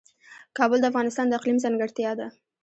کابل 0.57 0.79
د 0.81 0.85
افغانستان 0.91 1.25
د 1.27 1.33
اقلیم 1.39 1.57
ځانګړتیا 1.63 2.11
ده. 2.19 2.27